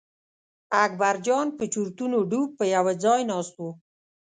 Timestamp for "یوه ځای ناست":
2.75-3.55